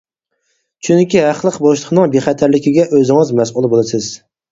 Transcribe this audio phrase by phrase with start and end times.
[0.87, 4.09] چۈنكى ھەقلىق بوشلۇقنىڭ بىخەتەرلىكىگە ئۆزىڭىز مەسئۇل بولىسىز.